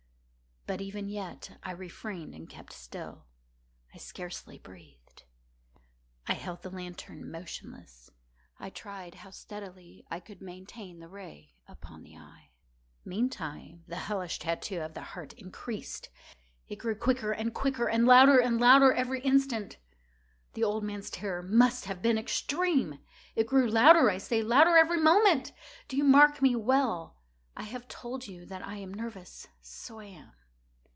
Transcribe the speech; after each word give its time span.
But 0.67 0.79
even 0.79 1.09
yet 1.09 1.57
I 1.63 1.71
refrained 1.71 2.33
and 2.33 2.47
kept 2.49 2.71
still. 2.71 3.25
I 3.93 3.97
scarcely 3.97 4.57
breathed. 4.59 5.23
I 6.27 6.33
held 6.33 6.61
the 6.61 6.69
lantern 6.69 7.29
motionless. 7.29 8.11
I 8.57 8.69
tried 8.69 9.15
how 9.15 9.31
steadily 9.31 10.05
I 10.09 10.21
could 10.21 10.39
maintain 10.39 10.99
the 10.99 11.09
ray 11.09 11.55
upon 11.67 12.03
the 12.03 12.11
eve. 12.13 12.51
Meantime 13.03 13.83
the 13.87 13.95
hellish 13.97 14.37
tattoo 14.37 14.79
of 14.81 14.93
the 14.93 15.01
heart 15.01 15.33
increased. 15.33 16.09
It 16.69 16.77
grew 16.77 16.95
quicker 16.95 17.31
and 17.33 17.53
quicker, 17.55 17.89
and 17.89 18.05
louder 18.05 18.39
and 18.39 18.57
louder 18.61 18.93
every 18.93 19.19
instant. 19.21 19.75
The 20.53 20.63
old 20.63 20.83
man's 20.83 21.09
terror 21.09 21.41
must 21.41 21.85
have 21.85 22.01
been 22.03 22.19
extreme! 22.19 22.99
It 23.35 23.47
grew 23.47 23.67
louder, 23.67 24.09
I 24.11 24.19
say, 24.19 24.41
louder 24.43 24.77
every 24.77 25.01
moment!—do 25.01 25.97
you 25.97 26.03
mark 26.05 26.39
me 26.41 26.55
well? 26.55 27.17
I 27.57 27.63
have 27.63 27.87
told 27.89 28.27
you 28.27 28.45
that 28.45 28.65
I 28.65 28.75
am 28.77 28.93
nervous: 28.93 29.47
so 29.59 29.99
I 29.99 30.05
am. 30.05 30.31